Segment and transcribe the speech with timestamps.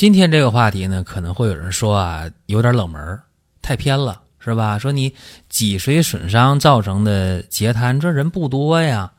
[0.00, 3.20] 今天这个话题呢，可能会有人说啊，有点冷门，
[3.60, 4.78] 太偏了，是吧？
[4.78, 5.14] 说你
[5.50, 9.12] 脊髓损伤造成的截瘫，这人不多呀。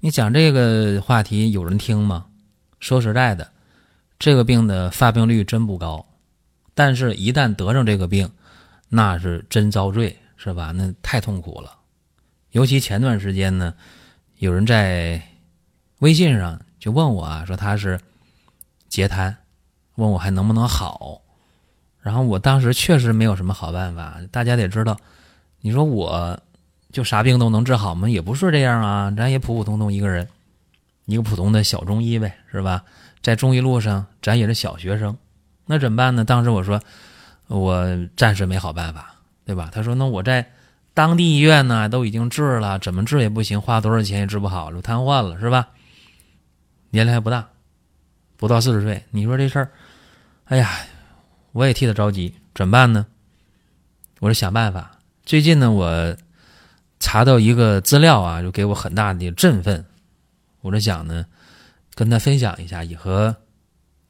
[0.00, 2.26] 你讲这个话题有人听吗？
[2.80, 3.48] 说实在的，
[4.18, 6.04] 这个病的发病率真不高，
[6.74, 8.28] 但是一旦得上这个病，
[8.88, 10.72] 那是真遭罪，是吧？
[10.72, 11.70] 那太痛苦了。
[12.50, 13.72] 尤其前段时间呢，
[14.38, 15.22] 有人在
[16.00, 18.00] 微信上就问我啊，说他是
[18.88, 19.32] 截瘫。
[19.96, 21.20] 问我还能不能好，
[22.00, 24.16] 然后我当时确实没有什么好办法。
[24.30, 24.96] 大家得知道，
[25.60, 26.38] 你说我
[26.92, 28.08] 就啥病都能治好吗？
[28.08, 30.28] 也不是这样啊，咱也普普通通一个人，
[31.06, 32.84] 一个普通的小中医呗，是吧？
[33.22, 35.16] 在中医路上，咱也是小学生，
[35.66, 36.24] 那怎么办呢？
[36.24, 36.80] 当时我说，
[37.46, 37.86] 我
[38.16, 39.14] 暂时没好办法，
[39.46, 39.70] 对吧？
[39.72, 40.46] 他说，那我在
[40.92, 45.68] 当地医院呢，都已经治了，怎么治也不行，花多少钱也治不好了，瘫痪了，是吧？
[46.90, 47.48] 年龄还不大，
[48.36, 49.70] 不到四十岁，你说这事儿？
[50.46, 50.70] 哎呀，
[51.52, 53.06] 我也替他着急，怎么办呢？
[54.20, 54.98] 我是想办法。
[55.24, 56.16] 最近呢，我
[56.98, 59.86] 查到一个资料啊，就给我很大的振奋。
[60.60, 61.26] 我是想呢，
[61.94, 63.36] 跟他分享一下，也和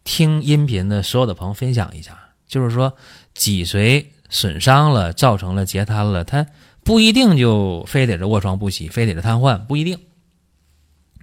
[0.03, 2.19] 听音频的所有的朋友分享一下。
[2.47, 2.97] 就是说，
[3.34, 6.47] 脊髓损伤了，造成了截瘫了，他
[6.84, 9.98] 不一定就非得是卧床不起，非得是瘫痪，不一定。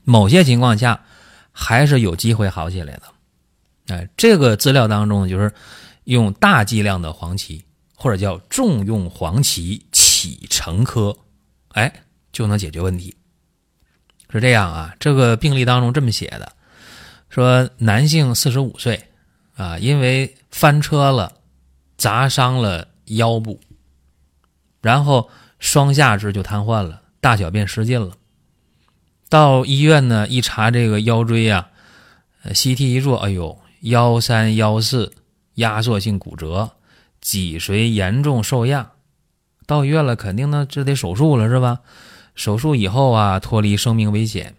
[0.04, 1.06] 某些情况下，
[1.52, 3.04] 还是有机会好起来的。
[3.88, 5.54] 哎，这个资料当中就是
[6.06, 7.64] 用大剂量的黄芪，
[7.96, 11.18] 或者叫重用黄芪起成科，
[11.70, 11.92] 哎，
[12.32, 13.16] 就能解决问题。
[14.30, 16.54] 是这样啊，这个病例当中这么写的，
[17.30, 19.08] 说男性四十五岁
[19.56, 21.34] 啊，因为翻车了，
[21.98, 23.60] 砸伤了腰部，
[24.82, 28.16] 然后双下肢就瘫痪了，大小便失禁了。
[29.32, 31.70] 到医院呢一查这个腰椎呀，
[32.44, 33.58] 呃，CT 一做，哎呦。
[33.84, 35.12] 幺三幺四
[35.56, 36.74] 压缩性骨折，
[37.20, 38.92] 脊髓严重受压，
[39.66, 41.80] 到医院了，肯定呢，这得手术了，是吧？
[42.36, 44.54] 手术以后啊，脱离生命危险，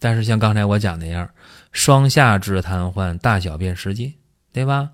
[0.00, 1.30] 但是像刚才我讲那样，
[1.70, 4.14] 双下肢瘫痪，大小便失禁，
[4.52, 4.90] 对吧？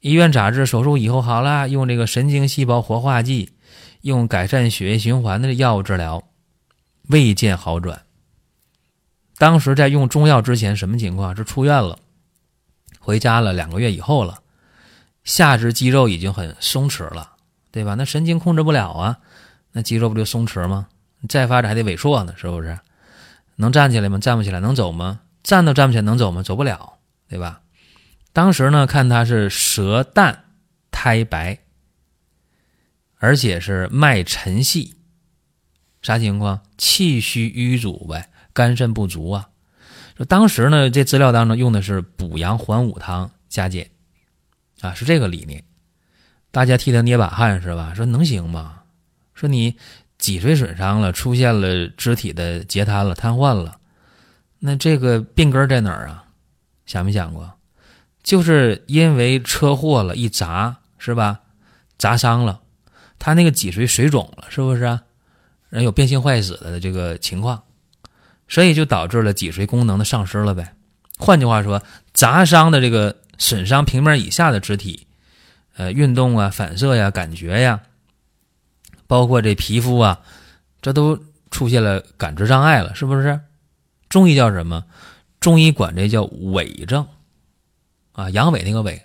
[0.00, 0.66] 医院咋治？
[0.66, 3.50] 手术以后好了，用这个神经细胞活化剂，
[4.00, 6.24] 用改善血液循环的药物治疗，
[7.06, 8.03] 未见好转。
[9.38, 11.36] 当时在用中药之前，什么情况？
[11.36, 11.98] 是出院了。
[13.00, 14.40] 回家了两个月以后了，
[15.24, 17.32] 下肢肌肉已经很松弛了，
[17.70, 17.94] 对吧？
[17.94, 19.18] 那神经控制不了啊，
[19.72, 20.88] 那肌肉不就松弛吗？
[21.28, 22.78] 再发展还得萎缩呢，是不是？
[23.56, 24.18] 能站起来吗？
[24.18, 24.60] 站不起来。
[24.60, 25.20] 能走吗？
[25.42, 26.42] 站都站不起来，能走吗？
[26.42, 26.94] 走不了，
[27.28, 27.60] 对吧？
[28.32, 30.44] 当时呢，看他是舌淡
[30.90, 31.58] 苔白，
[33.18, 34.94] 而且是脉沉细，
[36.02, 36.60] 啥情况？
[36.78, 39.50] 气虚瘀阻呗，肝肾不足啊。
[40.16, 43.90] 说当时呢，这资料当中用的是补阳还五汤加减，
[44.80, 45.62] 啊，是这个理念。
[46.50, 47.92] 大家替他捏把汗是吧？
[47.94, 48.82] 说能行吗？
[49.34, 49.76] 说你
[50.18, 53.78] 脊髓损伤了，出现了肢体的截瘫了、瘫痪了，
[54.60, 56.24] 那这个病根在哪儿啊？
[56.86, 57.52] 想没想过？
[58.22, 61.40] 就是因为车祸了一砸是吧？
[61.98, 62.60] 砸伤了，
[63.18, 64.98] 他那个脊髓水肿了，是不是？
[65.70, 67.60] 人有变性坏死的这个情况。
[68.48, 70.74] 所以就导致了脊髓功能的丧失了呗。
[71.18, 71.82] 换句话说，
[72.12, 75.06] 砸伤的这个损伤平面以下的肢体，
[75.76, 77.80] 呃，运动啊、反射呀、感觉呀，
[79.06, 80.20] 包括这皮肤啊，
[80.82, 81.18] 这都
[81.50, 83.40] 出现了感知障碍了，是不是？
[84.08, 84.84] 中医叫什么？
[85.40, 87.06] 中医管这叫痿症，
[88.12, 89.00] 啊，阳痿那个痿，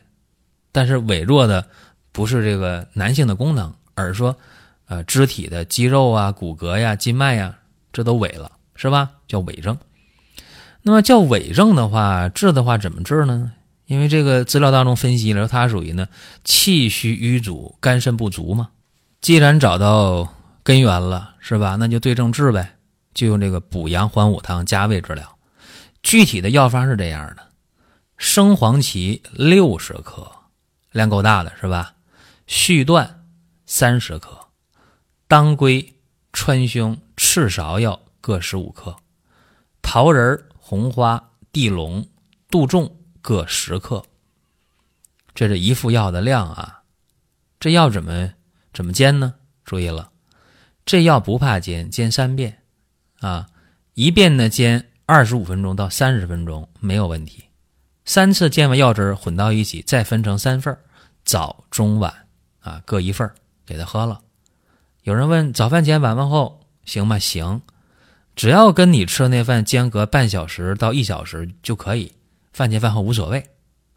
[0.72, 1.68] 但是痿弱的
[2.12, 4.36] 不是这个男性的功能，而是说，
[4.88, 7.56] 呃，肢体的肌肉啊、骨骼呀、筋脉呀，
[7.94, 8.52] 这都痿了。
[8.80, 9.12] 是吧？
[9.28, 9.78] 叫痿症。
[10.84, 13.52] 那么叫痿症的话，治的话怎么治呢？
[13.88, 16.08] 因为这个资料当中分析了，它属于呢
[16.46, 18.70] 气虚瘀阻、肝肾不足嘛。
[19.20, 20.34] 既然找到
[20.64, 21.76] 根源了，是吧？
[21.76, 22.78] 那就对症治呗，
[23.14, 25.38] 就用这个补阳还五汤加味治疗。
[26.02, 27.44] 具体的药方是这样的：
[28.16, 30.32] 生黄芪六十克，
[30.94, 31.96] 量够大的是吧？
[32.48, 33.26] 续断
[33.66, 34.48] 三十克，
[35.28, 35.96] 当归、
[36.32, 38.00] 川芎、赤芍药。
[38.22, 38.96] 各十五克，
[39.82, 42.08] 桃仁、红花、地龙、
[42.50, 44.04] 杜仲、各十克。
[45.34, 46.84] 这是一副药的量啊。
[47.60, 48.34] 这药怎么
[48.74, 49.36] 怎么煎呢？
[49.66, 50.12] 注意了，
[50.86, 52.64] 这药不怕煎，煎三遍
[53.20, 53.50] 啊，
[53.94, 57.46] 一遍呢煎二十五分钟到三十分钟没有问题。
[58.06, 60.76] 三次煎完药汁混到一起，再分成三份
[61.24, 62.28] 早中晚
[62.60, 63.30] 啊各一份
[63.66, 64.22] 给他喝了。
[65.04, 67.20] 有人问：早饭前、晚饭后行吗？
[67.20, 67.62] 行，
[68.40, 72.14] 只要跟你吃的那饭间隔半小时到一小时就可以，
[72.54, 73.50] 饭前饭后无所谓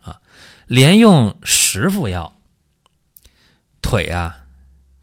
[0.02, 0.20] 啊。
[0.66, 2.34] 连用十副药，
[3.80, 4.38] 腿啊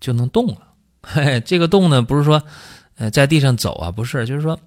[0.02, 0.74] 就能动了。
[1.04, 2.44] 嘿， 这个动呢，不是说
[2.98, 4.60] 呃在地上走啊，不是，就是说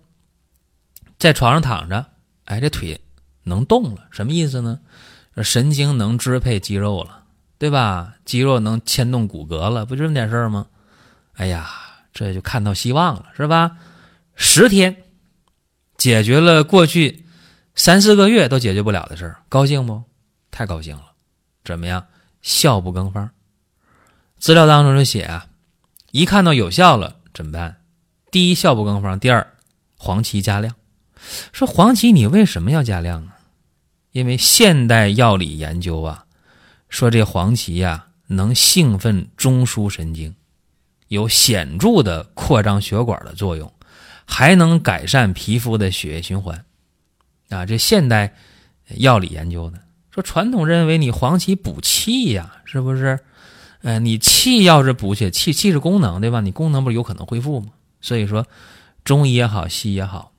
[1.18, 2.06] 在床上躺着，
[2.46, 2.98] 哎，这腿
[3.42, 4.80] 能动了，什么意思呢？
[5.42, 7.24] 神经能支配肌肉了，
[7.58, 8.14] 对吧？
[8.24, 10.66] 肌肉能牵动骨骼了，不就这么点事儿吗？
[11.34, 11.68] 哎呀，
[12.14, 13.76] 这就看到希望了，是吧？
[14.44, 15.04] 十天
[15.96, 17.24] 解决了过去
[17.76, 20.02] 三四个月都解决不了的事儿，高兴不？
[20.50, 21.12] 太高兴了！
[21.64, 22.08] 怎么样？
[22.42, 23.30] 效不更方？
[24.40, 25.46] 资料当中就写啊，
[26.10, 27.82] 一看到有效了怎么办？
[28.32, 29.54] 第一，效不更方；第二，
[29.96, 30.74] 黄芪加量。
[31.52, 33.38] 说黄芪你为什么要加量啊？
[34.10, 36.26] 因为现代药理研究啊，
[36.88, 40.34] 说这黄芪呀能兴奋中枢神经。
[41.06, 43.72] 有显著的扩张血管的作用，
[44.24, 46.64] 还能改善皮肤的血液循环，
[47.48, 48.34] 啊，这现代
[48.96, 49.78] 药理研究的
[50.10, 53.20] 说，传统认为你黄芪补气呀，是不是？
[53.82, 56.40] 呃，你气要是补血，气气是功能，对吧？
[56.40, 57.68] 你功能不是有可能恢复吗？
[58.00, 58.46] 所以说，
[59.04, 60.32] 中医也好，西医也好，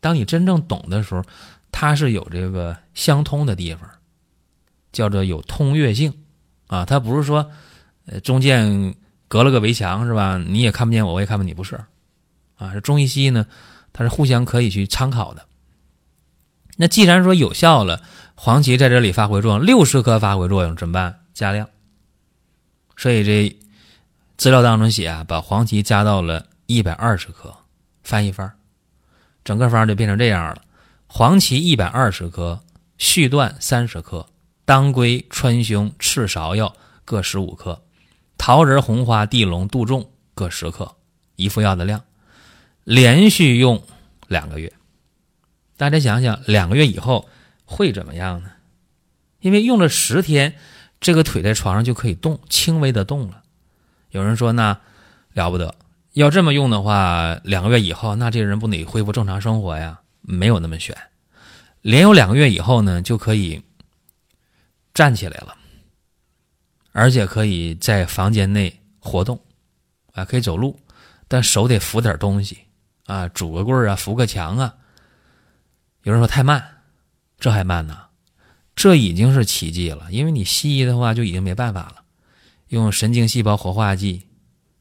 [0.00, 1.22] 当你真正懂的时候，
[1.72, 3.88] 它是有这个相通的地方，
[4.92, 6.12] 叫做有通跃性
[6.66, 7.50] 啊，它不是说，
[8.06, 8.94] 呃，中间。
[9.28, 10.38] 隔了个围墙是吧？
[10.38, 11.80] 你也看不见我，我也看不见你，不是？
[12.56, 13.46] 啊，这中医西医呢，
[13.92, 15.46] 它是互相可以去参考的。
[16.76, 18.02] 那既然说有效了，
[18.34, 21.20] 黄芪在这里发挥作用，六十克发挥作用怎么办？
[21.32, 21.68] 加量。
[22.96, 23.56] 所以这
[24.36, 27.54] 资料当中写啊，把黄芪加到了一百二十克，
[28.02, 28.52] 翻一番，
[29.44, 30.62] 整个方就变成这样了：
[31.06, 32.60] 黄芪一百二十克，
[32.98, 34.26] 续断三十克，
[34.64, 36.74] 当归、川芎、赤芍药
[37.04, 37.82] 各十五克。
[38.38, 40.96] 桃仁、红花、地龙、杜仲各十克，
[41.36, 42.02] 一副药的量，
[42.86, 43.82] 连续用
[44.28, 44.72] 两个月。
[45.76, 47.28] 大家想想，两个月以后
[47.64, 48.52] 会怎么样呢？
[49.40, 50.54] 因为用了十天，
[51.00, 53.42] 这个腿在床上就可以动，轻微的动了。
[54.10, 54.78] 有人说那
[55.32, 55.74] 了不得，
[56.12, 60.00] 要这么用的话，两个月以后，那这个人不得恢复正常生活呀？
[60.20, 60.96] 没有那么悬，
[61.82, 63.60] 连有两个月以后呢，就可以
[64.94, 65.56] 站起来了。
[66.92, 69.40] 而且可以在房间内活动，
[70.12, 70.78] 啊，可以走路，
[71.26, 72.58] 但手得扶点东西，
[73.06, 74.74] 啊，拄个棍儿啊，扶个墙啊。
[76.02, 76.82] 有人说太慢，
[77.38, 77.98] 这还慢呢？
[78.76, 82.02] 这已经是奇迹了，因为你西医的话就已经没办法了，
[82.68, 84.26] 用神经细胞活化剂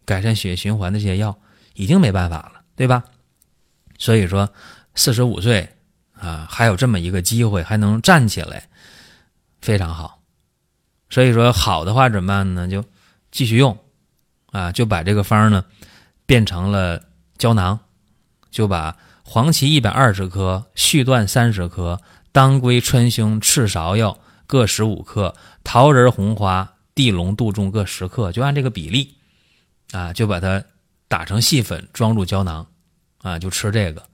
[0.03, 1.39] 改善血液循环的这些药
[1.73, 3.03] 已经没办法了，对吧？
[3.97, 4.51] 所以说，
[4.95, 5.67] 四十五岁
[6.13, 8.67] 啊，还有这么一个机会，还能站起来，
[9.61, 10.21] 非常好。
[11.09, 12.67] 所以说好的话怎么办呢？
[12.67, 12.83] 就
[13.31, 13.77] 继续用，
[14.51, 15.63] 啊，就把这个方呢
[16.25, 17.01] 变成了
[17.37, 17.79] 胶囊，
[18.55, 24.17] 就把黄芪一百二十克、续断三十克、当归、川芎、赤芍药
[24.47, 29.17] 各十五克、桃仁、红花、地龙、杜仲各十克，就按这个比例，
[29.91, 30.63] 啊，就把它
[31.09, 32.65] 打成细粉装入胶囊，
[33.17, 34.07] 啊，就吃这个。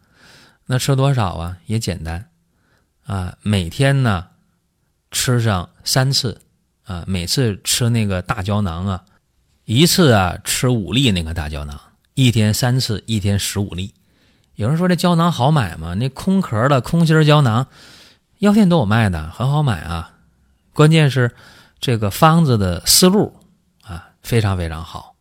[0.66, 1.58] 那吃多少啊？
[1.68, 2.30] 也简单，
[3.06, 4.30] 啊，每天呢
[5.12, 6.42] 吃上三次。
[6.84, 9.06] 啊，每次吃那个大胶囊啊，
[9.66, 11.80] 一次啊吃五粒那个大胶囊，
[12.16, 13.94] 一天三次，一天十五粒。
[14.56, 15.94] 有人说这胶囊好买吗？
[15.94, 17.68] 那空壳的空心胶囊，
[18.40, 20.18] 药店都有卖的，很好买啊。
[20.74, 21.34] 关键是
[21.80, 23.36] 这个方子的思路
[23.82, 25.16] 啊，非常非常好，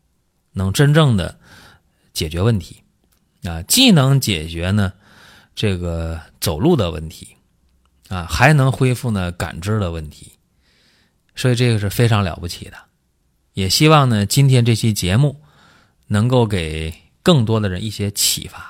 [0.53, 1.39] 能真正的
[2.13, 2.83] 解决问题
[3.45, 4.93] 啊，既能解决呢
[5.55, 7.37] 这个走路的问题
[8.09, 10.33] 啊，还能恢复呢感知的问题。
[11.35, 12.77] 所以这个是非常了不起的，
[13.55, 15.41] 也希望呢，今天这期节目
[16.09, 18.70] 能够给更多的人一些启发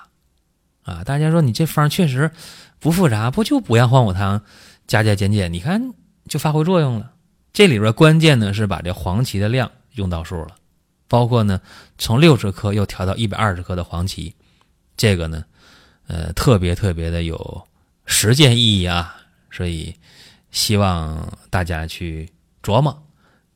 [0.91, 1.05] 啊！
[1.05, 2.31] 大家说你这方确实
[2.79, 4.43] 不复杂，不就补阳黄虎汤
[4.87, 5.95] 加加减减，你看
[6.29, 7.13] 就发挥作用了。
[7.53, 10.57] 这里边关键呢是把这黄芪的量用到数了，
[11.09, 11.61] 包括呢
[11.99, 14.35] 从六十克又调到一百二十克的黄芪，
[14.97, 15.45] 这个呢
[16.07, 17.63] 呃特别特别的有
[18.05, 19.17] 实践意义啊！
[19.51, 19.95] 所以
[20.51, 22.29] 希望大家去。
[22.63, 23.03] 琢磨，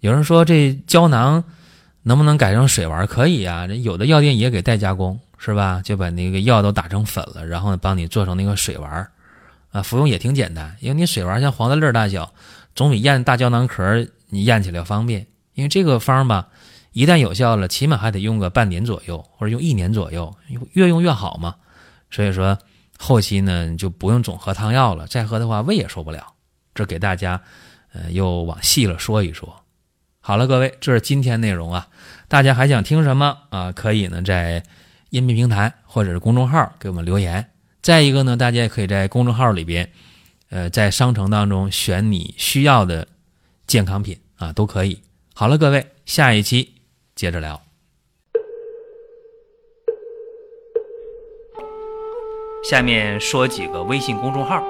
[0.00, 1.44] 有人说这胶囊
[2.04, 3.06] 能不能改成水丸？
[3.06, 5.82] 可以啊，有的药店也给代加工，是吧？
[5.84, 9.10] 就把那个药都打成粉了，然后帮你做成那个水丸儿
[9.72, 12.32] 啊，服用也挺简单，因为你水丸像黄豆粒大小，
[12.74, 15.26] 总比咽大胶囊壳你咽起来要方便。
[15.52, 16.48] 因为这个方吧，
[16.92, 20.34] 一旦有效了，起码还得用个半年左右，或者用一年左右，
[20.72, 21.56] 越用越好嘛。
[22.10, 22.58] 所以说
[22.98, 26.32] 后期呢就不用总喝汤药了，再喝的话胃也受不了。
[26.74, 27.38] 这给大家，
[27.92, 29.62] 呃，又往细了说一说。
[30.20, 31.88] 好了，各位，这是今天内容啊。
[32.28, 33.72] 大家还想听什么啊？
[33.72, 34.64] 可以呢，在
[35.14, 37.48] 音频平台或者是公众号给我们留言。
[37.80, 39.88] 再一个呢，大家也可以在公众号里边，
[40.50, 43.06] 呃，在商城当中选你需要的
[43.64, 45.00] 健康品啊，都可以。
[45.32, 46.74] 好了，各位，下一期
[47.14, 47.62] 接着聊。
[52.68, 54.64] 下面说几个微信公众号：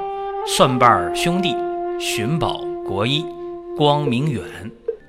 [0.47, 1.57] 蒜瓣兄弟、
[1.99, 3.25] 寻宝国医、
[3.79, 4.43] 光明远。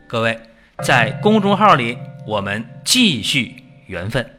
[0.07, 0.39] 各位
[0.81, 3.53] 在公众号里，我们继续
[3.87, 4.34] 缘分。